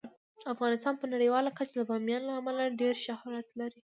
افغانستان 0.53 0.93
په 0.97 1.05
نړیواله 1.13 1.49
کچه 1.57 1.73
د 1.75 1.81
بامیان 1.89 2.21
له 2.25 2.33
امله 2.39 2.63
ډیر 2.81 2.95
شهرت 3.05 3.47
لري. 3.59 3.79